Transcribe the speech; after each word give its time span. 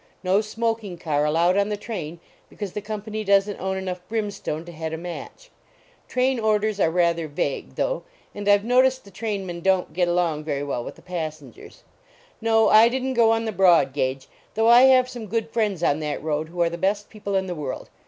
No 0.23 0.41
smoking 0.41 0.97
car 0.97 1.25
allowed 1.25 1.57
on 1.57 1.69
the 1.69 1.77
train 1.77 2.19
because 2.49 2.73
the 2.73 2.81
company 2.81 3.23
doesn 3.23 3.53
t 3.55 3.59
own 3.61 3.77
enough 3.77 4.01
brimstone 4.09 4.65
to 4.65 4.71
head 4.71 4.93
a 4.93 4.97
match. 4.97 5.51
Train 6.07 6.39
orders 6.39 6.79
are 6.79 6.89
rather 6.89 7.27
vague, 7.27 7.75
though; 7.75 8.01
and 8.33 8.49
I 8.49 8.57
ve 8.57 8.67
noticed 8.67 9.03
the 9.05 9.11
trainmen 9.11 9.61
don 9.61 9.85
t 9.85 9.93
get 9.93 10.07
along 10.07 10.43
very 10.43 10.63
well 10.63 10.83
with 10.83 10.95
the 10.97 11.03
passengers. 11.03 11.83
No, 12.41 12.67
I 12.69 12.89
didn 12.89 13.09
t 13.09 13.13
go 13.13 13.29
on 13.29 13.45
the 13.45 13.51
broad 13.51 13.93
gauge, 13.93 14.27
though 14.55 14.67
I 14.69 14.85
have 14.89 15.07
some 15.07 15.27
good 15.27 15.51
friends 15.51 15.83
on 15.83 15.99
that 15.99 16.23
road 16.23 16.49
who 16.49 16.63
are 16.63 16.69
the 16.71 16.79
best 16.79 17.11
people 17.11 17.35
in 17.35 17.45
the 17.45 17.53
world. 17.53 17.91